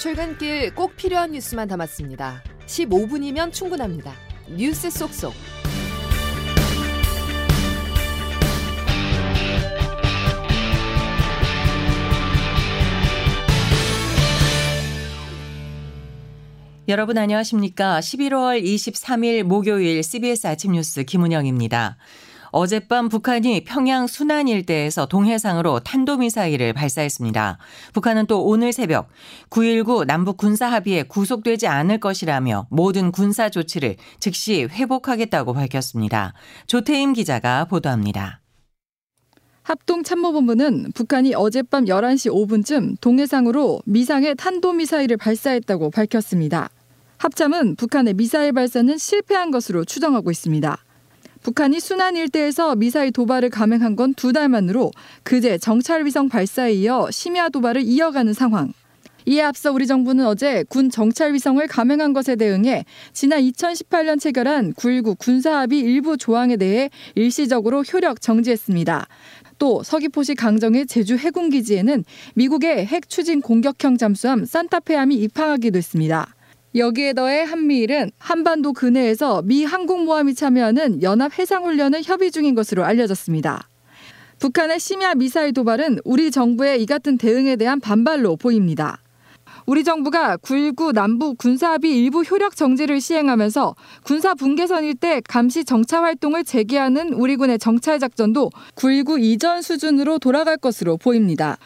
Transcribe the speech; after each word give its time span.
출근길 0.00 0.74
꼭 0.74 0.96
필요한 0.96 1.32
뉴스만 1.32 1.68
담았습니다. 1.68 2.42
15분이면 2.64 3.52
충분합니다. 3.52 4.14
뉴스 4.48 4.88
속속. 4.88 5.34
여러분 16.88 17.18
안녕하십니까? 17.18 18.00
11월 18.00 18.64
23일 18.64 19.42
목요일 19.42 20.02
CBS 20.02 20.46
아침 20.46 20.72
뉴스 20.72 21.04
김은영입니다. 21.04 21.98
어젯밤 22.50 23.08
북한이 23.08 23.64
평양 23.64 24.06
순안 24.06 24.48
일대에서 24.48 25.06
동해상으로 25.06 25.80
탄도미사일을 25.80 26.72
발사했습니다. 26.72 27.58
북한은 27.92 28.26
또 28.26 28.44
오늘 28.44 28.72
새벽 28.72 29.08
9.19 29.50 30.06
남북 30.06 30.36
군사 30.36 30.66
합의에 30.66 31.02
구속되지 31.04 31.66
않을 31.66 31.98
것이라며 31.98 32.66
모든 32.70 33.12
군사 33.12 33.48
조치를 33.48 33.96
즉시 34.18 34.64
회복하겠다고 34.64 35.52
밝혔습니다. 35.52 36.34
조태임 36.66 37.12
기자가 37.12 37.64
보도합니다. 37.66 38.40
합동참모본부는 39.62 40.92
북한이 40.94 41.34
어젯밤 41.34 41.84
11시 41.84 42.32
5분쯤 42.32 43.00
동해상으로 43.00 43.82
미상의 43.86 44.34
탄도미사일을 44.34 45.16
발사했다고 45.16 45.90
밝혔습니다. 45.90 46.70
합참은 47.18 47.76
북한의 47.76 48.14
미사일 48.14 48.52
발사는 48.52 48.96
실패한 48.96 49.50
것으로 49.50 49.84
추정하고 49.84 50.30
있습니다. 50.30 50.76
북한이 51.42 51.80
순안 51.80 52.16
일대에서 52.16 52.76
미사일 52.76 53.12
도발을 53.12 53.50
감행한 53.50 53.96
건 53.96 54.14
두 54.14 54.32
달 54.32 54.48
만으로 54.48 54.90
그제 55.22 55.56
정찰위성 55.58 56.28
발사에 56.28 56.72
이어 56.74 57.08
심야 57.10 57.48
도발을 57.48 57.82
이어가는 57.82 58.32
상황. 58.34 58.72
이에 59.26 59.42
앞서 59.42 59.70
우리 59.72 59.86
정부는 59.86 60.26
어제 60.26 60.64
군 60.68 60.90
정찰위성을 60.90 61.66
감행한 61.66 62.12
것에 62.12 62.36
대응해 62.36 62.84
지난 63.12 63.40
2018년 63.42 64.18
체결한 64.20 64.72
9.19 64.74 65.18
군사합의 65.18 65.78
일부 65.78 66.16
조항에 66.16 66.56
대해 66.56 66.90
일시적으로 67.14 67.82
효력 67.82 68.20
정지했습니다. 68.20 69.06
또 69.58 69.82
서귀포시 69.82 70.34
강정의 70.34 70.86
제주 70.86 71.16
해군기지에는 71.16 72.04
미국의 72.34 72.86
핵 72.86 73.08
추진 73.10 73.40
공격형 73.42 73.98
잠수함 73.98 74.44
산타페함이 74.44 75.14
입항하기도 75.16 75.76
했습니다. 75.76 76.34
여기에 76.74 77.14
더해 77.14 77.42
한미일은 77.42 78.12
한반도 78.18 78.72
근해에서 78.72 79.42
미 79.42 79.64
항공모함이 79.64 80.34
참여하는 80.34 81.02
연합 81.02 81.36
해상훈련을 81.36 82.02
협의 82.04 82.30
중인 82.30 82.54
것으로 82.54 82.84
알려졌습니다. 82.84 83.68
북한의 84.38 84.78
심야 84.78 85.14
미사일 85.14 85.52
도발은 85.52 85.98
우리 86.04 86.30
정부의 86.30 86.82
이 86.82 86.86
같은 86.86 87.18
대응에 87.18 87.56
대한 87.56 87.80
반발로 87.80 88.36
보입니다. 88.36 88.98
우리 89.66 89.84
정부가 89.84 90.36
9.19 90.38 90.94
남북 90.94 91.38
군사합의 91.38 91.96
일부 91.96 92.22
효력 92.22 92.56
정지를 92.56 93.00
시행하면서 93.00 93.74
군사 94.04 94.34
분계선 94.34 94.84
일대 94.84 95.20
감시 95.28 95.64
정찰 95.64 96.02
활동을 96.04 96.44
재개하는 96.44 97.12
우리 97.12 97.36
군의 97.36 97.58
정찰 97.58 97.98
작전도 97.98 98.50
9.19 98.76 99.20
이전 99.20 99.60
수준으로 99.60 100.18
돌아갈 100.18 100.56
것으로 100.56 100.96
보입니다. 100.96 101.58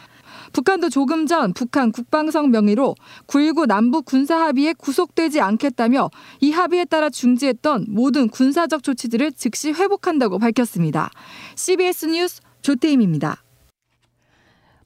북한도 0.55 0.89
조금 0.89 1.27
전 1.27 1.51
북한 1.51 1.91
국방성 1.91 2.49
명의로 2.49 2.95
9.19 3.27 3.67
남북 3.67 4.05
군사 4.05 4.39
합의에 4.39 4.71
구속되지 4.71 5.41
않겠다며 5.41 6.09
이 6.39 6.51
합의에 6.51 6.85
따라 6.85 7.09
중지했던 7.09 7.87
모든 7.89 8.29
군사적 8.29 8.81
조치들을 8.81 9.33
즉시 9.33 9.73
회복한다고 9.73 10.39
밝혔습니다. 10.39 11.11
CBS 11.55 12.05
뉴스 12.05 12.41
조태임입니다. 12.61 13.43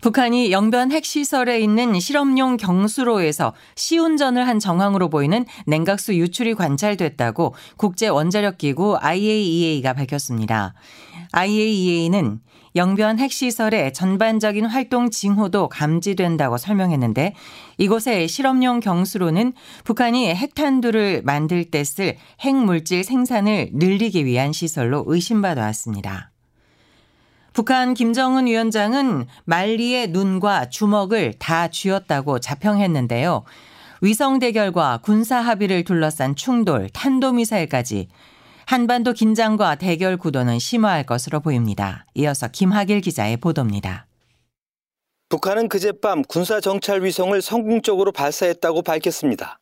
북한이 0.02 0.52
영변 0.52 0.92
핵시설에 0.92 1.60
있는 1.60 2.00
실험용 2.00 2.58
경수로에서 2.58 3.54
시운전을 3.76 4.48
한 4.48 4.58
정황으로 4.58 5.10
보이는 5.10 5.46
냉각수 5.68 6.16
유출이 6.16 6.56
관찰됐다고 6.56 7.54
국제원자력기구 7.78 8.98
IAEA가 9.02 9.94
밝혔습니다. 9.94 10.74
IAEA는 11.32 12.40
영변 12.76 13.20
핵시설의 13.20 13.94
전반적인 13.94 14.66
활동 14.66 15.10
징후도 15.10 15.70
감지된다고 15.70 16.58
설명했는데 16.58 17.34
이곳의 17.78 18.28
실험용 18.28 18.80
경수로는 18.80 19.54
북한이 19.84 20.34
핵탄두를 20.34 21.24
만들 21.24 21.66
때 21.66 21.84
쓸 21.84 22.18
핵물질 22.42 23.04
생산을 23.04 23.72
늘리기 23.74 24.26
위한 24.26 24.54
시설로 24.54 25.04
의심받아 25.08 25.62
왔습니다. 25.62 26.32
북한 27.54 27.94
김정은 27.94 28.46
위원장은 28.46 29.26
만리의 29.46 30.10
눈과 30.10 30.70
주먹을 30.70 31.34
다 31.40 31.68
쥐었다고 31.68 32.40
자평했는데요. 32.40 33.44
위성 34.02 34.40
대결과 34.40 35.00
군사 35.04 35.40
합의를 35.40 35.84
둘러싼 35.84 36.36
충돌, 36.36 36.90
탄도미사일까지 36.90 38.08
한반도 38.70 39.14
긴장과 39.14 39.78
대결 39.78 40.16
구도는 40.16 40.60
심화할 40.60 41.04
것으로 41.04 41.40
보입니다. 41.40 42.06
이어서 42.14 42.48
김학일 42.48 43.02
기자의 43.02 43.38
보도입니다. 43.38 44.06
북한은 45.30 45.70
그젯밤 45.70 46.22
군사 46.22 46.62
정찰 46.62 47.04
위성을 47.04 47.42
성공적으로 47.42 48.12
발사했다고 48.12 48.84
밝혔습니다. 48.84 49.60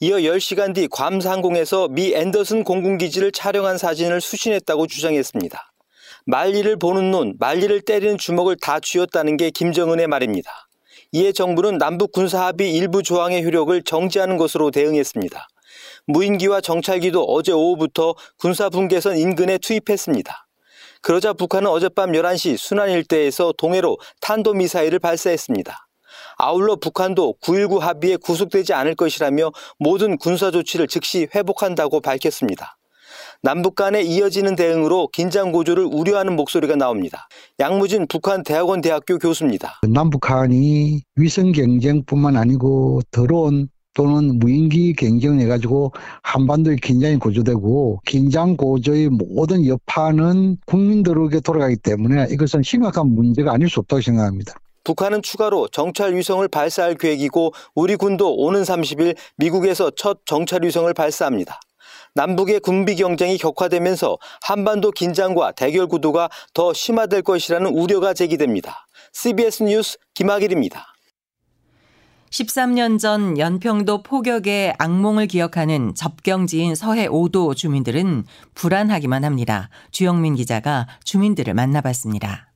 이어 0.00 0.16
10시간 0.16 0.74
뒤 0.74 0.88
괌 0.88 1.20
상공에서 1.20 1.86
미 1.90 2.12
앤더슨 2.12 2.64
공군기지를 2.64 3.30
촬영한 3.30 3.78
사진을 3.78 4.20
수신했다고 4.20 4.88
주장했습니다. 4.88 5.72
말리를 6.26 6.76
보는 6.76 7.12
눈, 7.12 7.36
말리를 7.38 7.80
때리는 7.82 8.18
주먹을 8.18 8.56
다 8.60 8.80
쥐었다는 8.80 9.36
게 9.36 9.50
김정은의 9.50 10.08
말입니다. 10.08 10.50
이에 11.12 11.30
정부는 11.30 11.78
남북 11.78 12.10
군사 12.10 12.46
합의 12.46 12.74
일부 12.74 13.04
조항의 13.04 13.44
효력을 13.44 13.80
정지하는 13.84 14.36
것으로 14.38 14.72
대응했습니다. 14.72 15.46
무인기와 16.06 16.60
정찰기도 16.60 17.24
어제 17.24 17.52
오후부터 17.52 18.14
군사분계선 18.38 19.16
인근에 19.18 19.58
투입했습니다. 19.58 20.46
그러자 21.02 21.32
북한은 21.32 21.70
어젯밤 21.70 22.12
11시 22.12 22.56
순안 22.56 22.90
일대에서 22.90 23.54
동해로 23.56 23.98
탄도미사일을 24.20 24.98
발사했습니다. 24.98 25.86
아울러 26.36 26.76
북한도 26.76 27.36
9.19 27.42 27.78
합의에 27.78 28.16
구속되지 28.16 28.72
않을 28.72 28.94
것이라며 28.94 29.52
모든 29.78 30.16
군사 30.16 30.50
조치를 30.50 30.88
즉시 30.88 31.28
회복한다고 31.34 32.00
밝혔습니다. 32.00 32.76
남북 33.42 33.74
간에 33.74 34.02
이어지는 34.02 34.54
대응으로 34.54 35.08
긴장 35.08 35.50
고조를 35.50 35.84
우려하는 35.84 36.36
목소리가 36.36 36.76
나옵니다. 36.76 37.28
양무진 37.58 38.06
북한 38.06 38.42
대학원 38.42 38.82
대학교 38.82 39.18
교수입니다. 39.18 39.80
남북한이 39.88 41.02
위성 41.16 41.52
경쟁뿐만 41.52 42.36
아니고 42.36 43.00
더러운 43.10 43.68
또는 44.00 44.38
무인기 44.38 44.94
경쟁해가지고 44.94 45.92
한반도의 46.22 46.78
긴장이 46.78 47.18
고조되고 47.18 48.00
긴장 48.06 48.56
고조의 48.56 49.10
모든 49.10 49.66
여파는 49.66 50.56
국민들에게 50.64 51.40
돌아가기 51.40 51.76
때문에 51.76 52.28
이것은 52.30 52.62
심각한 52.62 53.14
문제가 53.14 53.52
아닐 53.52 53.68
수 53.68 53.78
없다고 53.80 54.00
생각합니다. 54.00 54.54
북한은 54.84 55.20
추가로 55.20 55.68
정찰 55.68 56.14
위성을 56.14 56.48
발사할 56.48 56.94
계획이고 56.94 57.52
우리 57.74 57.96
군도 57.96 58.34
오는 58.34 58.62
30일 58.62 59.18
미국에서 59.36 59.90
첫 59.94 60.20
정찰 60.24 60.64
위성을 60.64 60.90
발사합니다. 60.94 61.60
남북의 62.14 62.60
군비 62.60 62.96
경쟁이 62.96 63.36
격화되면서 63.36 64.16
한반도 64.40 64.92
긴장과 64.92 65.52
대결 65.52 65.86
구도가 65.86 66.30
더 66.54 66.72
심화될 66.72 67.20
것이라는 67.20 67.70
우려가 67.70 68.14
제기됩니다. 68.14 68.86
CBS 69.12 69.64
뉴스 69.64 69.98
김학일입니다. 70.14 70.86
13년 72.30 73.00
전 73.00 73.38
연평도 73.38 74.04
포격의 74.04 74.74
악몽을 74.78 75.26
기억하는 75.26 75.94
접경지인 75.96 76.76
서해 76.76 77.08
5도 77.08 77.56
주민들은 77.56 78.24
불안하기만 78.54 79.24
합니다. 79.24 79.68
주영민 79.90 80.36
기자가 80.36 80.86
주민들을 81.04 81.54
만나봤습니다. 81.54 82.52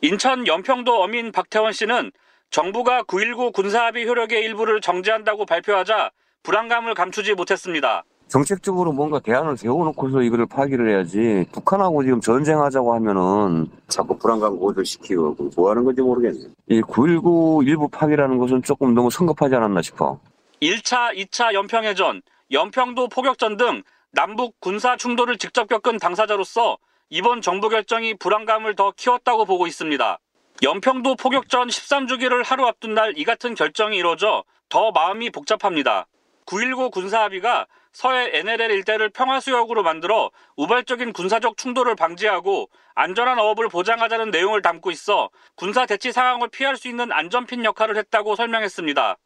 인천 0.00 0.46
연평도 0.48 1.00
어민 1.00 1.30
박태원 1.30 1.72
씨는 1.72 2.10
정부가 2.50 3.04
9.19 3.04 3.52
군사합의 3.52 4.06
효력의 4.06 4.42
일부를 4.42 4.80
정지한다고 4.80 5.46
발표하자 5.46 6.10
불안감을 6.42 6.94
감추지 6.94 7.34
못했습니다. 7.34 8.04
정책적으로 8.28 8.92
뭔가 8.92 9.20
대안을 9.20 9.56
세워놓고서 9.56 10.22
이거를 10.22 10.46
파기를 10.46 10.90
해야지 10.90 11.46
북한하고 11.52 12.02
지금 12.02 12.20
전쟁하자고 12.20 12.92
하면은 12.94 13.68
자꾸 13.88 14.18
불안감 14.18 14.58
고조시키고 14.58 15.36
뭐 15.56 15.70
하는 15.70 15.84
건지 15.84 16.02
모르겠네요. 16.02 16.48
이9.19 16.70 17.66
일부 17.66 17.88
파기라는 17.88 18.38
것은 18.38 18.62
조금 18.62 18.94
너무 18.94 19.10
성급하지 19.10 19.54
않았나 19.54 19.80
싶어. 19.82 20.18
1차, 20.60 21.14
2차 21.16 21.54
연평해전, 21.54 22.22
연평도 22.50 23.08
포격전 23.08 23.56
등 23.56 23.82
남북 24.12 24.58
군사 24.60 24.96
충돌을 24.96 25.38
직접 25.38 25.68
겪은 25.68 25.98
당사자로서 25.98 26.78
이번 27.10 27.40
정부 27.42 27.68
결정이 27.68 28.14
불안감을 28.14 28.74
더 28.74 28.92
키웠다고 28.96 29.44
보고 29.44 29.66
있습니다. 29.68 30.18
연평도 30.62 31.16
포격전 31.16 31.68
13주기를 31.68 32.42
하루 32.44 32.66
앞둔 32.66 32.94
날 32.94 33.12
이 33.16 33.24
같은 33.24 33.54
결정이 33.54 33.96
이루어져 33.98 34.42
더 34.68 34.90
마음이 34.90 35.30
복잡합니다. 35.30 36.06
9.19 36.46 36.90
군사합의가 36.90 37.66
서해 37.96 38.28
NLL 38.30 38.72
일대를 38.72 39.08
평화수역으로 39.08 39.82
만들어 39.82 40.30
우발적인 40.56 41.14
군사적 41.14 41.56
충돌을 41.56 41.96
방지하고 41.96 42.68
안전한 42.94 43.38
어업을 43.38 43.70
보장하자는 43.70 44.30
내용을 44.32 44.60
담고 44.60 44.90
있어 44.90 45.30
군사 45.54 45.86
대치 45.86 46.12
상황을 46.12 46.50
피할 46.50 46.76
수 46.76 46.88
있는 46.88 47.10
안전핀 47.10 47.64
역할을 47.64 47.96
했다고 47.96 48.36
설명했습니다. 48.36 49.16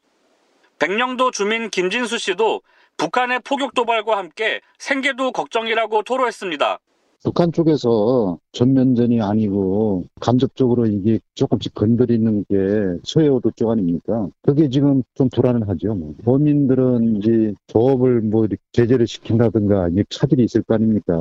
백령도 0.78 1.32
주민 1.32 1.69
김진수 1.69 2.19
씨도 2.19 2.62
북한의 2.96 3.40
포격 3.40 3.75
도발과 3.75 4.17
함께 4.17 4.61
생계도 4.78 5.32
걱정이라고 5.32 6.05
토로했습니다. 6.05 6.78
북한 7.22 7.52
쪽에서 7.52 8.38
전면전이 8.52 9.20
아니고 9.20 10.05
간접적으로 10.20 10.87
이게 10.87 11.19
조금씩 11.34 11.75
건드리는 11.75 12.44
게 12.49 12.56
서해오도 13.05 13.50
쪽 13.56 13.70
아닙니까? 13.70 14.28
그게 14.43 14.70
지금 14.70 15.02
좀 15.14 15.28
불안하죠. 15.28 15.94
뭐. 15.94 16.14
범인들은 16.25 17.17
이제 17.17 17.52
조업을 17.67 18.22
뭐 18.22 18.49
제재를 18.72 19.06
시킨다든가 19.06 19.88
이 19.90 20.02
차질이 20.08 20.44
있을 20.44 20.62
거 20.62 20.75
아닙니까? 20.75 21.12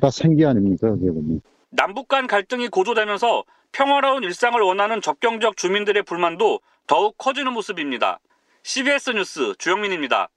다 0.00 0.10
생계 0.10 0.44
아닙니까? 0.44 0.90
그게. 0.96 1.40
남북 1.70 2.08
간 2.08 2.26
갈등이 2.26 2.68
고조되면서 2.68 3.44
평화로운 3.70 4.24
일상을 4.24 4.60
원하는 4.60 5.00
접경적 5.00 5.56
주민들의 5.56 6.02
불만도 6.02 6.60
더욱 6.86 7.16
커지는 7.16 7.52
모습입니다. 7.52 8.18
CBS 8.64 9.10
뉴스 9.10 9.54
주영민입니다. 9.58 10.28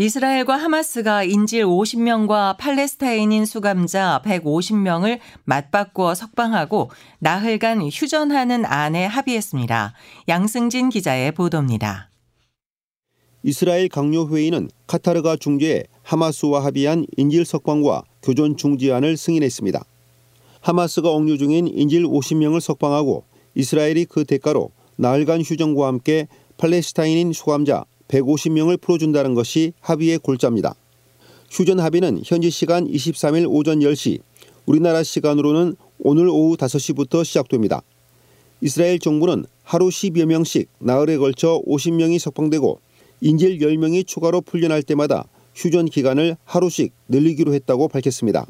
이스라엘과 0.00 0.56
하마스가 0.56 1.24
인질 1.24 1.66
50명과 1.66 2.56
팔레스타인인 2.56 3.44
수감자 3.44 4.22
150명을 4.24 5.18
맞바꾸어 5.44 6.14
석방하고 6.14 6.90
나흘간 7.18 7.82
휴전하는 7.82 8.64
안에 8.64 9.04
합의했습니다. 9.04 9.92
양승진 10.26 10.88
기자의 10.88 11.32
보도입니다. 11.32 12.08
이스라엘 13.42 13.90
강요회의는 13.90 14.70
카타르가 14.86 15.36
중재해 15.36 15.82
하마스와 16.02 16.64
합의한 16.64 17.04
인질 17.18 17.44
석방과 17.44 18.04
교전 18.22 18.56
중지안을 18.56 19.18
승인했습니다. 19.18 19.84
하마스가 20.62 21.10
억류 21.10 21.36
중인 21.36 21.68
인질 21.68 22.04
50명을 22.04 22.60
석방하고 22.60 23.24
이스라엘이 23.54 24.06
그 24.06 24.24
대가로 24.24 24.70
나흘간 24.96 25.42
휴전과 25.42 25.86
함께 25.86 26.26
팔레스타인인 26.56 27.34
수감자 27.34 27.84
150명을 28.10 28.80
풀어준다는 28.80 29.34
것이 29.34 29.72
합의의 29.80 30.18
골자입니다. 30.18 30.74
휴전 31.50 31.80
합의는 31.80 32.22
현지 32.24 32.50
시간 32.50 32.86
23일 32.86 33.46
오전 33.48 33.80
10시, 33.80 34.20
우리나라 34.66 35.02
시간으로는 35.02 35.76
오늘 35.98 36.28
오후 36.28 36.56
5시부터 36.56 37.24
시작됩니다. 37.24 37.82
이스라엘 38.60 38.98
정부는 38.98 39.46
하루 39.62 39.88
10여 39.88 40.26
명씩 40.26 40.68
나흘에 40.78 41.16
걸쳐 41.16 41.62
50명이 41.66 42.18
석방되고 42.18 42.80
인질 43.20 43.58
10명이 43.58 44.06
추가로 44.06 44.42
풀려날 44.42 44.82
때마다 44.82 45.26
휴전 45.54 45.86
기간을 45.86 46.36
하루씩 46.44 46.92
늘리기로 47.08 47.54
했다고 47.54 47.88
밝혔습니다. 47.88 48.46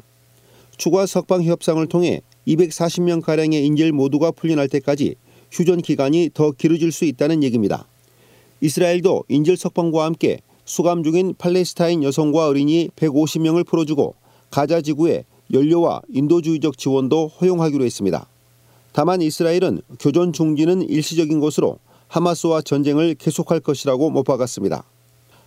추가 0.77 1.05
석방 1.05 1.43
협상을 1.43 1.85
통해 1.87 2.21
240명가량의 2.47 3.63
인질 3.63 3.91
모두가 3.91 4.31
풀려날 4.31 4.67
때까지 4.67 5.15
휴전 5.51 5.81
기간이 5.81 6.29
더 6.33 6.51
길어질 6.51 6.91
수 6.91 7.05
있다는 7.05 7.43
얘기입니다. 7.43 7.87
이스라엘도 8.61 9.25
인질 9.27 9.57
석방과 9.57 10.05
함께 10.05 10.39
수감 10.65 11.03
중인 11.03 11.33
팔레스타인 11.37 12.03
여성과 12.03 12.47
어린이 12.47 12.89
150명을 12.95 13.65
풀어주고 13.65 14.15
가자 14.51 14.81
지구에 14.81 15.25
연료와 15.51 16.01
인도주의적 16.09 16.77
지원도 16.77 17.27
허용하기로 17.27 17.83
했습니다. 17.83 18.27
다만 18.93 19.21
이스라엘은 19.21 19.81
교전 19.99 20.31
중지는 20.31 20.87
일시적인 20.87 21.39
것으로 21.39 21.79
하마스와 22.07 22.61
전쟁을 22.61 23.15
계속할 23.15 23.61
것이라고 23.61 24.09
못 24.11 24.23
박았습니다. 24.23 24.83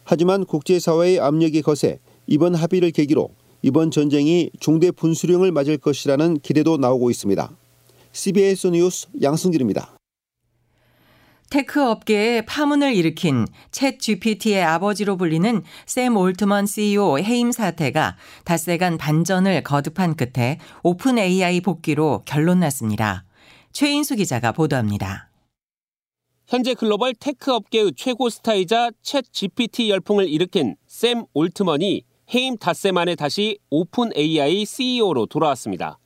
하지만 0.03 0.45
국제사회의 0.45 1.21
압력이 1.21 1.63
거세 1.63 2.01
이번 2.27 2.55
합의를 2.55 2.91
계기로 2.91 3.31
이번 3.63 3.91
전쟁이 3.91 4.51
중대 4.61 4.91
분수령을 4.91 5.53
맞을 5.53 5.79
것이라는 5.79 6.41
기대도 6.41 6.77
나오고 6.79 7.11
있습니다. 7.11 7.51
CBS 8.13 8.67
뉴스 8.69 9.07
양승길입니다. 9.23 9.95
tech 11.55 11.81
업계에 11.89 12.41
파문을 12.41 12.97
일으킨 12.97 13.47
챗 13.71 14.01
GPT의 14.01 14.65
아버지로 14.65 15.17
불리는 15.17 15.63
샘 15.87 16.17
올트먼 16.17 16.67
CEO 16.67 17.17
해임 17.21 17.53
사태가 17.53 18.17
닷새간 18.45 18.99
반전을 18.99 19.63
거듭한 19.63 20.17
끝에 20.17 20.59
오픈 20.83 21.17
AI 21.17 21.61
복귀로 21.61 22.23
결론 22.25 22.59
났습니다. 22.59 23.25
최인수 23.71 24.17
기자가 24.17 24.51
보도합니다. 24.51 25.31
현재 26.49 26.75
글로벌 26.75 27.15
tech 27.15 27.53
업계의 27.53 27.93
최고 27.97 28.31
스타이자 28.31 28.91
챗 29.05 29.23
GPT 29.31 29.91
열풍을 29.91 30.29
일으킨 30.29 30.75
샘 30.89 31.23
올트먼이 31.35 32.03
해임 32.35 32.57
닷새 32.57 32.91
만에 32.91 33.15
다시 33.15 33.61
오픈 33.71 34.11
AI 34.17 34.67
CEO로 34.67 35.27
돌아왔습니다. 35.27 36.01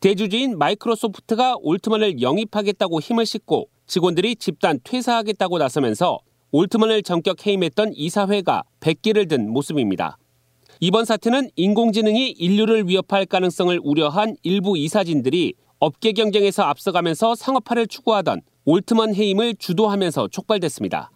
대주주인 0.00 0.58
마이크로소프트가 0.58 1.56
올트먼을 1.62 2.20
영입하겠다고 2.20 3.00
힘을 3.00 3.24
싣고 3.24 3.70
직원들이 3.90 4.36
집단 4.36 4.78
퇴사하겠다고 4.84 5.58
나서면서 5.58 6.20
올트먼을 6.52 7.02
전격 7.02 7.44
해임했던 7.44 7.92
이사회가 7.96 8.62
백기를 8.78 9.26
든 9.26 9.50
모습입니다. 9.50 10.16
이번 10.78 11.04
사태는 11.04 11.50
인공지능이 11.56 12.30
인류를 12.30 12.86
위협할 12.88 13.26
가능성을 13.26 13.80
우려한 13.82 14.36
일부 14.44 14.78
이사진들이 14.78 15.54
업계 15.80 16.12
경쟁에서 16.12 16.62
앞서가면서 16.62 17.34
상업화를 17.34 17.88
추구하던 17.88 18.42
올트먼 18.64 19.12
해임을 19.12 19.56
주도하면서 19.56 20.28
촉발됐습니다. 20.28 21.10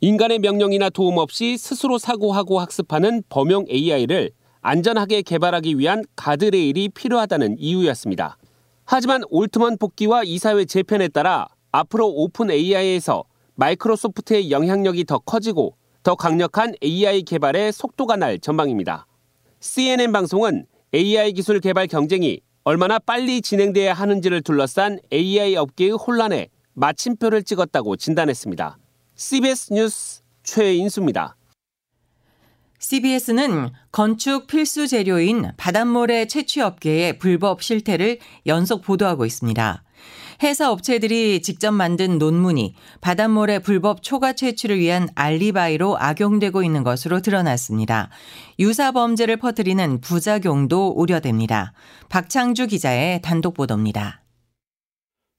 인간의 0.00 0.38
명령이나 0.38 0.88
도움 0.88 1.18
없이 1.18 1.56
스스로 1.58 1.98
사고하고 1.98 2.60
학습하는 2.60 3.24
범용 3.28 3.66
AI를 3.68 4.30
안전하게 4.60 5.22
개발하기 5.22 5.80
위한 5.80 6.04
가드레일이 6.14 6.90
필요하다는 6.90 7.56
이유였습니다. 7.58 8.36
하지만 8.84 9.22
올트먼 9.30 9.78
복귀와 9.78 10.22
이사회 10.22 10.64
재편에 10.64 11.08
따라 11.08 11.48
앞으로 11.72 12.08
오픈 12.08 12.50
AI에서 12.50 13.24
마이크로소프트의 13.54 14.50
영향력이 14.50 15.04
더 15.04 15.18
커지고 15.18 15.76
더 16.02 16.14
강력한 16.14 16.74
AI 16.82 17.22
개발에 17.22 17.72
속도가 17.72 18.16
날 18.16 18.38
전망입니다. 18.38 19.06
CNN 19.60 20.12
방송은 20.12 20.66
AI 20.94 21.32
기술 21.32 21.60
개발 21.60 21.86
경쟁이 21.86 22.40
얼마나 22.64 22.98
빨리 22.98 23.42
진행돼야 23.42 23.92
하는지를 23.92 24.42
둘러싼 24.42 24.98
AI 25.12 25.56
업계의 25.56 25.92
혼란에 25.92 26.48
마침표를 26.74 27.42
찍었다고 27.42 27.96
진단했습니다. 27.96 28.78
CBS 29.14 29.72
뉴스 29.72 30.22
최인수입니다. 30.42 31.36
CBS는 32.78 33.70
건축 33.92 34.46
필수 34.46 34.86
재료인 34.86 35.52
바닷모래 35.58 36.26
채취 36.26 36.62
업계의 36.62 37.18
불법 37.18 37.62
실태를 37.62 38.18
연속 38.46 38.80
보도하고 38.80 39.26
있습니다. 39.26 39.84
회사 40.42 40.70
업체들이 40.70 41.42
직접 41.42 41.70
만든 41.70 42.16
논문이 42.16 42.74
바닷모래 43.02 43.58
불법 43.58 44.02
초과 44.02 44.32
채취를 44.32 44.78
위한 44.78 45.08
알리바이로 45.14 45.98
악용되고 45.98 46.62
있는 46.62 46.82
것으로 46.82 47.20
드러났습니다. 47.20 48.10
유사 48.58 48.90
범죄를 48.90 49.36
퍼뜨리는 49.36 50.00
부작용도 50.00 50.94
우려됩니다. 50.96 51.74
박창주 52.08 52.68
기자의 52.68 53.20
단독 53.20 53.52
보도입니다. 53.52 54.24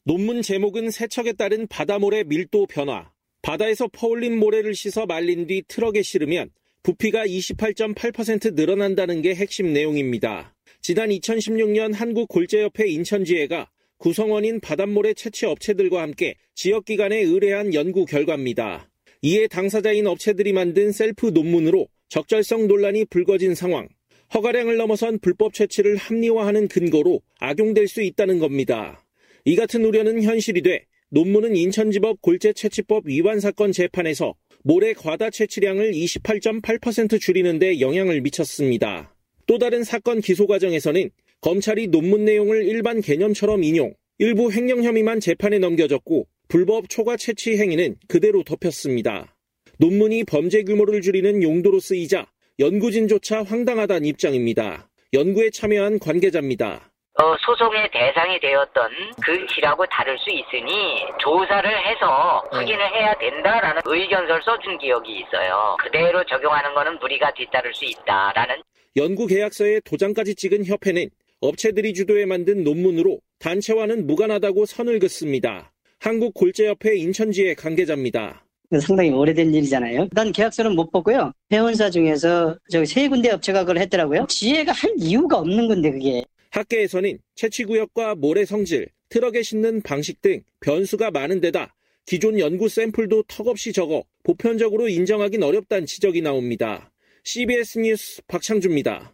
논문 0.04 0.44
제목은 0.44 0.92
세척에 0.92 1.34
따른 1.34 1.68
바다모래 1.68 2.24
밀도 2.24 2.68
변화. 2.68 3.10
바다에서 3.42 3.88
퍼올린 3.92 4.38
모래를 4.38 4.76
씻어 4.76 5.08
말린 5.08 5.48
뒤 5.48 5.64
트럭에 5.68 6.04
실으면 6.04 6.52
부피가 6.84 7.26
28.8% 7.26 8.54
늘어난다는 8.54 9.24
게 9.24 9.34
핵심 9.34 9.74
내용입니다. 9.74 10.54
지난 10.82 11.10
2016년 11.10 11.94
한국골재협회 11.94 12.88
인천지회가 12.88 13.68
구성원인 14.02 14.62
바닷모래 14.62 15.14
채취 15.14 15.46
업체들과 15.46 16.02
함께 16.02 16.34
용역기관에 16.56 17.20
의뢰한 17.20 17.76
연구 17.76 18.06
결과입니다. 18.06 18.90
이에 19.22 19.48
당사자인 19.48 20.08
업체들이 20.08 20.54
만든 20.54 20.92
셀프 20.92 21.28
논문으로 21.28 21.88
적절성 22.10 22.68
논란이 22.68 23.06
불거진 23.06 23.54
상황, 23.54 23.88
허가량을 24.34 24.78
넘어선 24.78 25.20
불법 25.20 25.54
채취를 25.54 25.98
합리화하는 25.98 26.68
근거로 26.68 27.22
악용될 27.38 27.88
수 27.88 28.02
있다는 28.02 28.40
겁니다. 28.40 29.06
이 29.46 29.56
같은 29.56 29.86
우려는 29.86 30.24
현실이 30.24 30.64
돼 30.64 30.88
논문은 31.10 31.56
인천지법 31.56 32.24
골재채취법 32.24 33.04
위반 33.06 33.40
사건 33.40 33.72
재판에서 33.72 34.34
모래 34.64 34.94
과다 34.94 35.30
채취량을 35.30 35.92
28.8% 35.92 37.22
줄이는 37.22 37.60
데 37.60 37.80
영향을 37.80 38.22
미쳤습니다. 38.22 39.16
또 39.46 39.60
다른 39.60 39.84
사건 39.84 40.22
기소 40.22 40.48
과정에서는 40.48 41.12
검찰이 41.42 41.88
논문 41.88 42.24
내용을 42.24 42.66
일반 42.66 43.02
개념처럼 43.02 43.64
인용, 43.64 43.96
일부 44.20 44.52
횡령 44.52 44.84
혐의만 44.84 45.20
재판에 45.20 45.58
넘겨졌고 45.58 46.28
불법 46.48 46.88
초과 46.88 47.18
채취 47.18 47.58
행위는 47.58 47.96
그대로 48.08 48.44
덮였습니다. 48.44 49.36
논문이 49.80 50.26
범죄 50.26 50.62
규모를 50.62 51.02
줄이는 51.02 51.42
용도로 51.42 51.80
쓰이자 51.80 52.28
연구진조차 52.60 53.42
황당하다는 53.42 54.06
입장입니다. 54.06 54.88
연구에 55.14 55.50
참여한 55.50 55.98
관계자입니다. 55.98 56.92
어, 57.20 57.36
소송의 57.40 57.90
대상이 57.92 58.40
되었던 58.40 58.92
그 59.26 59.46
시라고 59.50 59.84
다를 59.88 60.18
수 60.20 60.30
있으니 60.30 61.04
조사를 61.20 61.68
해서 61.88 62.44
확인을 62.52 62.80
해야 62.94 63.16
된다라는 63.16 63.82
의견서를 63.86 64.44
써준 64.44 64.78
기억이 64.78 65.20
있어요. 65.20 65.76
그대로 65.80 66.24
적용하는 66.24 66.76
것은 66.76 67.00
무리가 67.00 67.34
뒤따를 67.34 67.74
수 67.74 67.86
있다라는 67.86 68.62
연구 68.98 69.26
계약서에 69.26 69.80
도장까지 69.86 70.36
찍은 70.36 70.66
협회는 70.66 71.10
업체들이 71.42 71.94
주도해 71.94 72.26
만든 72.26 72.64
논문으로 72.64 73.20
단체와는 73.40 74.06
무관하다고 74.06 74.66
선을 74.68 75.00
긋습니다. 75.00 75.74
한국골재협회 76.00 76.96
인천지의 76.96 77.56
관계자입니다. 77.56 78.46
상당히 78.80 79.10
오래된 79.10 79.54
일이잖아요. 79.54 80.08
난 80.12 80.32
계약서는 80.32 80.76
못 80.76 80.92
보고요. 80.92 81.34
회원사 81.52 81.90
중에서 81.90 82.58
저기 82.70 82.86
세 82.86 83.10
군데 83.10 83.32
업체가 83.32 83.62
그걸 83.62 83.80
했더라고요. 83.80 84.28
지혜가 84.30 84.72
할 84.72 84.94
이유가 84.98 85.40
없는 85.40 85.68
건데 85.68 85.92
그게. 85.92 86.24
학계에서는 86.52 87.18
채취구역과 87.36 88.16
모래 88.16 88.46
성질, 88.46 88.88
트럭에 89.10 89.42
싣는 89.42 89.82
방식 89.82 90.22
등 90.22 90.42
변수가 90.62 91.12
많은 91.12 91.42
데다 91.42 91.76
기존 92.06 92.40
연구 92.40 92.70
샘플도 92.70 93.24
턱없이 93.28 93.74
적어 93.74 94.04
보편적으로 94.24 94.88
인정하긴 94.88 95.44
어렵다는 95.44 95.86
지적이 95.86 96.22
나옵니다. 96.22 96.92
CBS 97.24 97.80
뉴스 97.80 98.22
박창주입니다. 98.28 99.14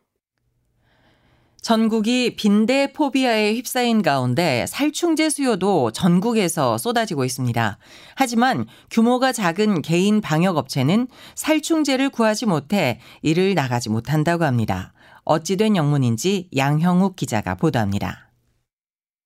전국이 1.61 2.35
빈대 2.35 2.93
포비아에 2.93 3.53
휩싸인 3.55 4.01
가운데 4.01 4.65
살충제 4.67 5.29
수요도 5.29 5.91
전국에서 5.91 6.77
쏟아지고 6.77 7.25
있습니다. 7.25 7.77
하지만 8.15 8.65
규모가 8.89 9.31
작은 9.31 9.81
개인 9.81 10.21
방역업체는 10.21 11.07
살충제를 11.35 12.09
구하지 12.09 12.45
못해 12.45 12.99
일을 13.21 13.53
나가지 13.55 13.89
못한다고 13.89 14.45
합니다. 14.45 14.93
어찌된 15.25 15.75
영문인지 15.75 16.49
양형욱 16.55 17.15
기자가 17.15 17.55
보도합니다. 17.55 18.31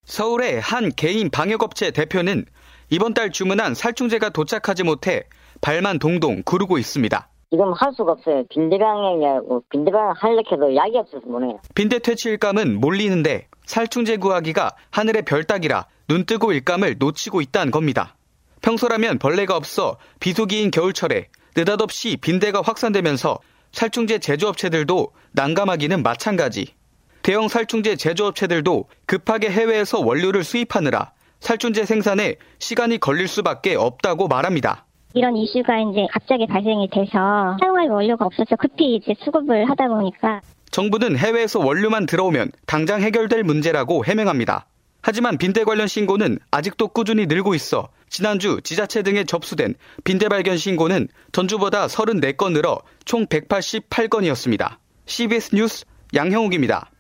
서울의 0.06 0.62
한 0.62 0.92
개인 0.96 1.30
방역업체 1.30 1.92
대표는 1.92 2.46
이번 2.90 3.14
달 3.14 3.32
주문한 3.32 3.76
살충제가 3.76 4.30
도착하지 4.30 4.84
못해 4.84 5.24
발만 5.62 6.00
동동 6.00 6.42
구르고 6.44 6.80
있습니다. 6.80 7.31
지금 7.52 7.74
할 7.74 7.92
수가 7.94 8.14
없어요. 8.14 8.46
빈대병이라고 8.50 9.64
빈대병 9.70 10.14
하려고 10.16 10.56
해도 10.56 10.74
약이 10.74 10.98
없어서 10.98 11.28
못 11.28 11.44
해요. 11.44 11.60
빈대 11.76 12.00
퇴치 12.00 12.30
일감은 12.30 12.80
몰리는데 12.80 13.48
살충제 13.66 14.18
구하기가 14.18 14.72
하늘의 14.90 15.24
별 15.24 15.44
따기라 15.44 15.88
눈 16.08 16.26
뜨고 16.26 16.54
일감을 16.54 16.96
놓치고 16.98 17.42
있다는 17.42 17.72
겁니다. 17.72 18.16
평소라면 18.62 19.20
벌레가 19.20 19.58
없어 19.58 19.98
비수기인 20.22 20.72
겨울철에 20.72 21.28
느닷없이 21.58 22.16
빈대가 22.16 22.62
확산되면서 22.62 23.40
살충제 23.74 24.20
제조업체들도 24.20 25.12
난감하기는 25.34 26.04
마찬가지. 26.04 26.74
대형 27.22 27.50
살충제 27.50 27.98
제조업체들도 27.98 28.86
급하게 29.06 29.50
해외에서 29.50 30.00
원료를 30.00 30.46
수입하느라 30.46 31.12
살충제 31.42 31.84
생산에 31.86 32.38
시간이 32.60 33.00
걸릴 33.00 33.28
수밖에 33.28 33.76
없다고 33.76 34.30
말합니다. 34.30 34.86
이런 35.14 35.36
이슈가 35.36 35.80
이제 35.80 36.08
갑자기 36.12 36.48
발생이 36.48 36.90
돼서 36.90 37.58
사용할 37.60 37.90
원료가 37.90 38.26
없어서 38.26 38.56
급히 38.56 38.96
이제 38.96 39.14
수급을 39.24 39.70
하다 39.70 39.88
보니까 39.90 40.42
정부는 40.72 41.18
해외에서 41.18 41.60
원료만 41.60 42.06
들어오면 42.06 42.52
당장 42.66 43.02
해결될 43.02 43.44
문제라고 43.44 44.06
해명합니다. 44.06 44.68
하지만 45.02 45.38
빈대 45.38 45.64
관련 45.64 45.88
신고는 45.88 46.38
아직도 46.52 46.90
꾸준히 46.90 47.26
늘고 47.26 47.56
있어 47.56 47.90
지난주 48.10 48.62
지자체 48.64 49.02
등에 49.04 49.24
접수된 49.24 49.76
빈대 50.04 50.30
발견 50.30 50.58
신고는 50.58 51.08
전주보다 51.32 51.88
34건 51.88 52.54
늘어 52.54 52.80
총 53.04 53.26
188건이었습니다. 53.26 54.78
CBS 55.08 55.56
뉴스 55.56 55.86
양형욱입니다. 56.14 56.92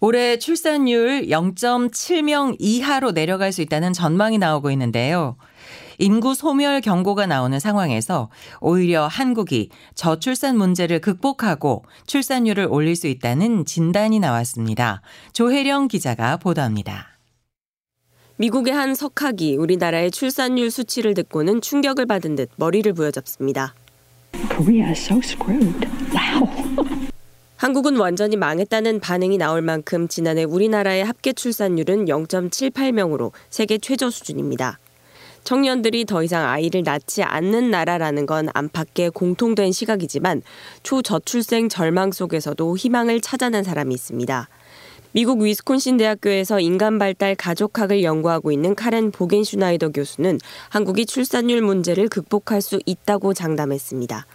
올해 0.00 0.38
출산율 0.38 1.26
0.7명 1.26 2.56
이하로 2.58 3.12
내려갈 3.12 3.52
수 3.52 3.62
있다는 3.62 3.92
전망이 3.92 4.38
나오고 4.38 4.70
있는데요. 4.70 5.36
인구 5.98 6.34
소멸 6.34 6.80
경고가 6.80 7.26
나오는 7.26 7.58
상황에서 7.58 8.30
오히려 8.60 9.06
한국이 9.06 9.70
저출산 9.94 10.56
문제를 10.56 11.00
극복하고 11.00 11.84
출산율을 12.06 12.68
올릴 12.70 12.96
수 12.96 13.08
있다는 13.08 13.64
진단이 13.64 14.20
나왔습니다. 14.20 15.02
조혜령 15.32 15.88
기자가 15.88 16.36
보도합니다. 16.36 17.18
미국의 18.36 18.72
한 18.72 18.94
석학이 18.94 19.56
우리나라의 19.56 20.12
출산율 20.12 20.70
수치를 20.70 21.14
듣고는 21.14 21.60
충격을 21.60 22.06
받은 22.06 22.36
듯 22.36 22.50
머리를 22.54 22.92
부여잡습니다. 22.92 23.74
Korea 24.48 24.88
is 24.90 25.00
so 25.00 25.18
screwed. 25.18 25.88
Wow. 26.14 27.08
한국은 27.56 27.96
완전히 27.96 28.36
망했다는 28.36 29.00
반응이 29.00 29.36
나올 29.36 29.62
만큼 29.62 30.06
지난해 30.06 30.44
우리나라의 30.44 31.04
합계 31.04 31.32
출산율은 31.32 32.04
0.78명으로 32.04 33.32
세계 33.50 33.78
최저 33.78 34.10
수준입니다. 34.10 34.78
청년들이 35.48 36.04
더 36.04 36.22
이상 36.22 36.46
아이를 36.46 36.82
낳지 36.82 37.22
않는 37.22 37.70
나라라는 37.70 38.26
건 38.26 38.50
안팎의 38.52 39.12
공통된 39.12 39.72
시각이지만 39.72 40.42
초저출생 40.82 41.70
절망 41.70 42.12
속에서도 42.12 42.76
희망을 42.76 43.22
찾아낸 43.22 43.64
사람이 43.64 43.94
있습니다. 43.94 44.46
미국 45.12 45.40
위스콘신 45.40 45.96
대학교에서 45.96 46.60
인간발달 46.60 47.34
가족학을 47.34 48.02
연구하고 48.02 48.52
있는 48.52 48.74
카렌 48.74 49.10
보겐슈나이더 49.10 49.88
교수는 49.88 50.38
한국이 50.68 51.06
출산율 51.06 51.62
문제를 51.62 52.10
극복할 52.10 52.60
수 52.60 52.78
있다고 52.84 53.32
장담했습니다. 53.32 54.26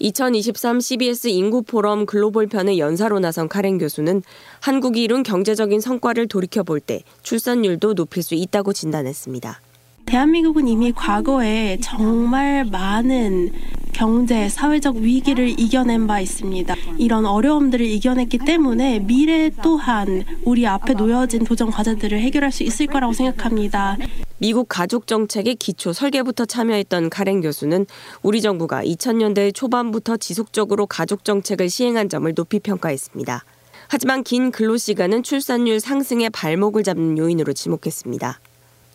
2023 0.00 0.80
CBS 0.80 1.28
인구포럼 1.28 2.06
글로벌 2.06 2.48
편의 2.48 2.80
연사로 2.80 3.20
나선 3.20 3.46
카렌 3.46 3.78
교수는 3.78 4.20
한국이 4.58 5.04
이룬 5.04 5.22
경제적인 5.22 5.80
성과를 5.80 6.26
돌이켜볼 6.26 6.80
때 6.80 7.02
출산율도 7.22 7.94
높일 7.94 8.24
수 8.24 8.34
있다고 8.34 8.72
진단했습니다. 8.72 9.60
대한민국은 10.06 10.68
이미 10.68 10.92
과거에 10.92 11.78
정말 11.82 12.64
많은 12.64 13.50
경제, 13.92 14.48
사회적 14.48 14.96
위기를 14.96 15.48
이겨낸 15.58 16.06
바 16.06 16.20
있습니다. 16.20 16.74
이런 16.98 17.24
어려움들을 17.24 17.84
이겨냈기 17.84 18.38
때문에 18.38 19.00
미래 19.00 19.50
또한 19.62 20.24
우리 20.44 20.66
앞에 20.66 20.92
놓여진 20.92 21.44
도전 21.44 21.70
과제들을 21.70 22.20
해결할 22.20 22.52
수 22.52 22.62
있을 22.62 22.86
거라고 22.86 23.14
생각합니다. 23.14 23.96
미국 24.38 24.68
가족 24.68 25.06
정책의 25.06 25.54
기초 25.54 25.92
설계부터 25.94 26.44
참여했던 26.44 27.08
카렌 27.08 27.40
교수는 27.40 27.86
우리 28.22 28.42
정부가 28.42 28.84
2000년대 28.84 29.54
초반부터 29.54 30.18
지속적으로 30.18 30.86
가족 30.86 31.24
정책을 31.24 31.70
시행한 31.70 32.10
점을 32.10 32.32
높이 32.34 32.60
평가했습니다. 32.60 33.44
하지만 33.88 34.22
긴 34.24 34.50
근로 34.50 34.76
시간은 34.76 35.22
출산율 35.22 35.80
상승의 35.80 36.30
발목을 36.30 36.82
잡는 36.82 37.16
요인으로 37.16 37.54
지목했습니다. 37.54 38.40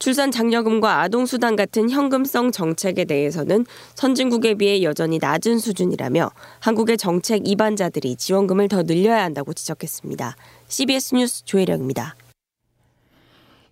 출산 0.02 0.32
장려금과 0.32 1.02
아동수당 1.02 1.56
같은 1.56 1.88
현금성 1.92 2.52
정책에 2.52 3.06
대해서는 3.06 3.68
선진국에 3.94 4.56
비해 4.56 4.82
여전히 4.82 5.20
낮은 5.22 5.60
수준이라며 5.60 6.32
한국의 6.60 6.98
정책 6.98 7.48
입안자들이 7.48 8.16
지원금을 8.16 8.68
더 8.68 8.82
늘려야 8.82 9.24
한다고 9.24 9.54
지적했습니다. 9.54 10.36
CBS 10.68 11.14
뉴스 11.14 11.46
조혜령입니다. 11.46 12.16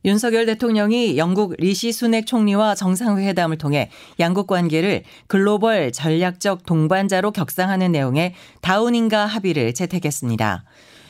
윤석열 0.06 0.46
대통령이 0.46 1.18
영국 1.18 1.56
리시 1.58 1.92
수낵 1.92 2.28
총리와 2.28 2.76
정상회담을 2.76 3.58
통해 3.58 3.90
양국 4.20 4.46
관계를 4.46 5.02
글로벌 5.26 5.92
전략적 5.92 6.64
동반자로 6.68 7.32
격상하는 7.32 7.92
내용의 7.92 8.36
다우닝가 8.62 9.26
합의를 9.26 9.74
채택했습니다. 9.74 10.64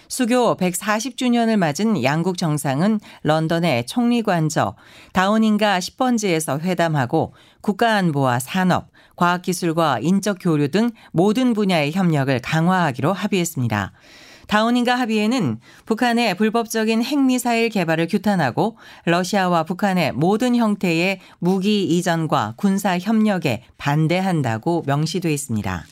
수교 0.10 0.58
140주년을 0.58 1.56
맞은 1.56 2.04
양국 2.04 2.38
정상은 2.38 3.00
런던의 3.22 3.86
총리관저 3.86 4.76
다우닝가 5.14 5.78
10번지에서 5.80 6.60
회담하고 6.62 7.34
국가안보와 7.62 8.40
산업, 8.40 8.90
과학기술과 9.16 10.00
인적 10.02 10.40
교류 10.42 10.70
등 10.70 10.90
모든 11.12 11.54
분야의 11.54 11.92
협력을 11.92 12.40
강화하기로 12.40 13.14
합의했습니다. 13.14 13.92
다우닝가 14.48 14.96
합의에는 14.96 15.60
북한의 15.86 16.36
불법적인 16.36 17.04
핵미사일 17.04 17.70
개발을 17.70 18.08
규탄하고 18.08 18.78
러시아와 19.06 19.64
북한의 19.64 20.14
모든 20.14 20.56
형태의 20.56 21.20
무기 21.38 21.84
이전과 21.84 22.56
군사 22.58 22.98
협력에 22.98 23.62
반대한다고 23.78 24.86
명시돼 24.88 25.32
있습니다. 25.32 25.86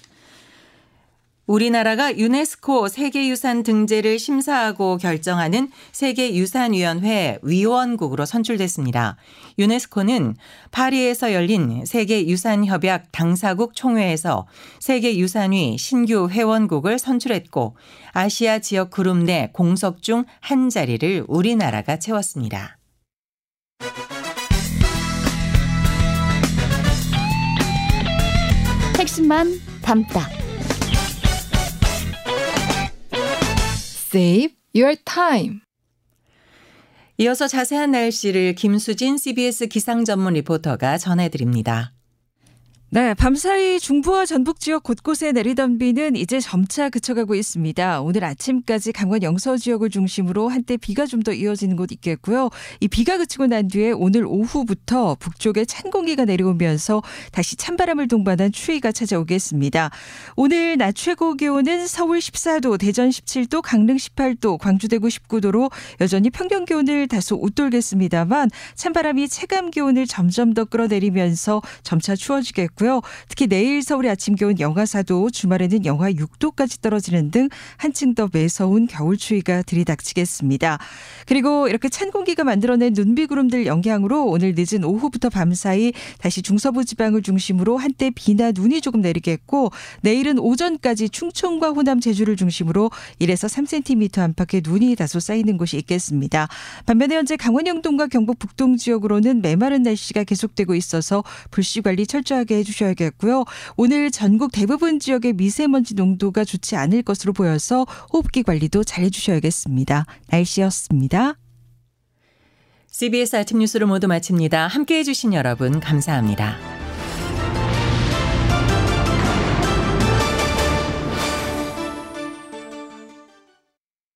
우리나라가 1.48 2.16
유네스코 2.16 2.90
세계유산 2.90 3.64
등재를 3.64 4.20
심사하고 4.20 4.98
결정하는 4.98 5.72
세계유산위원회 5.94 7.40
위원국으로 7.42 8.26
선출됐습니다. 8.26 9.16
유네스코는 9.58 10.36
파리에서 10.72 11.34
열린 11.34 11.86
세계유산협약 11.86 13.12
당사국 13.12 13.76
총회에서 13.76 14.46
세계유산위 14.80 15.78
신규 15.78 16.30
회원국을 16.30 17.00
선출했고 17.00 17.76
아시아 18.12 18.60
지역 18.60 18.92
그룹 18.92 19.18
내 19.18 19.50
공석 19.54 20.02
중 20.02 20.26
한 20.42 20.70
자리를 20.70 21.26
우리나라가 21.28 21.98
채웠습니다. 21.98 22.78
핵심만 28.98 29.48
담다. 29.82 30.47
Save 34.18 34.56
your 34.76 34.96
time. 35.06 35.60
이어서 37.18 37.48
자세한 37.48 37.92
날씨를 37.92 38.56
김수진 38.56 39.16
CBS 39.16 39.68
기상 39.68 40.06
전문 40.06 40.34
리포터가 40.34 40.98
전해드립니다. 40.98 41.94
네, 42.90 43.14
밤사이 43.16 43.82
중부와 43.82 44.26
전북 44.26 44.62
지역 44.62 44.84
곳곳에 44.84 45.34
내리던 45.34 45.78
비는 45.78 46.16
이제 46.16 46.40
점차 46.40 46.88
그쳐가고 46.88 47.36
있습니다. 47.36 48.00
오늘 48.00 48.24
아침까지 48.24 48.94
강원 48.94 49.24
영서 49.24 49.58
지역을 49.58 49.90
중심으로 49.90 50.48
한때 50.48 50.78
비가 50.78 51.06
좀 51.06 51.18
더 51.22 51.34
이어지는 51.34 51.76
곳 51.76 51.92
있겠고요. 51.92 52.50
이 52.80 52.88
비가 52.88 53.18
그치고 53.18 53.48
난 53.48 53.68
뒤에 53.68 53.92
오늘 53.92 54.26
오후부터 54.26 55.18
북쪽에 55.20 55.66
찬 55.66 55.92
공기가 55.92 56.24
내려오면서 56.24 57.02
다시 57.34 57.58
찬바람을 57.58 58.08
동반한 58.08 58.54
추위가 58.54 58.94
찾아오겠습니다. 58.94 59.90
오늘 60.38 60.78
낮 60.78 60.96
최고 60.96 61.34
기온은 61.34 61.88
서울 61.88 62.20
14도, 62.20 62.80
대전 62.80 63.10
17도, 63.10 63.62
강릉 63.62 63.98
18도, 63.98 64.58
광주 64.60 64.88
대구 64.88 65.08
19도로 65.10 65.70
여전히 66.00 66.30
평균 66.30 66.64
기온을 66.64 67.10
다소 67.10 67.36
웃돌겠습니다만 67.36 68.50
찬바람이 68.76 69.28
체감 69.28 69.72
기온을 69.72 70.08
점점 70.08 70.54
더 70.54 70.64
끌어내리면서 70.64 71.62
점차 71.84 72.16
추워지겠고 72.16 72.77
있고요. 72.78 73.02
특히 73.28 73.48
내일 73.48 73.82
서울의 73.82 74.12
아침 74.12 74.36
기온 74.36 74.60
영하 74.60 74.84
4도, 74.84 75.34
주말에는 75.34 75.86
영하 75.86 76.12
6도까지 76.12 76.82
떨어지는 76.82 77.32
등 77.32 77.50
한층 77.76 78.16
더 78.16 78.30
매서운 78.32 78.88
겨울 78.88 79.18
추위가 79.18 79.62
들이닥치겠습니다. 79.64 80.80
그리고 81.26 81.68
이렇게 81.68 81.90
찬 81.90 82.12
공기가 82.12 82.44
만들어낸 82.44 82.94
눈비구름들 82.94 83.66
영향으로 83.66 84.26
오늘 84.26 84.54
늦은 84.56 84.84
오후부터 84.84 85.30
밤 85.30 85.54
사이 85.54 85.92
다시 86.20 86.42
중서부 86.42 86.86
지방을 86.86 87.22
중심으로 87.22 87.78
한때 87.78 88.12
비나 88.14 88.52
눈이 88.52 88.82
조금 88.82 89.02
내리겠고 89.02 89.72
내일은 90.02 90.40
오전까지 90.40 91.10
충청과 91.10 91.72
호남 91.72 92.00
제주를 92.00 92.36
중심으로 92.36 92.92
1에서 93.20 93.50
3cm 93.50 94.20
안팎의 94.20 94.62
눈이 94.64 94.96
다소 94.96 95.20
쌓이는 95.20 95.58
곳이 95.58 95.78
있겠습니다. 95.78 96.48
반면에 96.86 97.16
현재 97.16 97.36
강원 97.36 97.68
영동과 97.68 98.08
경북 98.08 98.40
북동 98.40 98.78
지역으로는 98.78 99.42
메마른 99.42 99.84
날씨가 99.84 100.24
계속되고 100.24 100.76
있어서 100.76 101.24
불씨 101.52 101.82
관리 101.82 102.06
철저하게 102.06 102.58
해 102.58 102.64
주셔야겠고요. 102.68 103.46
오늘 103.76 104.12
전국 104.12 104.52
대부분 104.52 105.00
지역의 105.00 105.34
미세먼지 105.34 105.96
농도가 105.96 106.44
좋지 106.44 106.76
않을 106.76 107.02
것으로 107.02 107.34
보여서 107.34 107.86
호흡기 108.14 108.44
관리도 108.44 108.84
잘 108.84 109.04
해주셔야겠습니다. 109.06 110.06
날씨였습니다. 110.30 111.36
CBS 112.92 113.36
아침 113.36 113.60
뉴스를 113.60 113.88
모두 113.88 114.08
마칩니다. 114.08 114.68
함께해 114.68 115.04
주신 115.04 115.34
여러분 115.34 115.80
감사합니다. 115.80 116.77